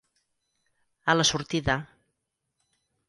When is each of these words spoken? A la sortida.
A 1.13 1.15
la 1.19 1.27
sortida. 1.31 1.77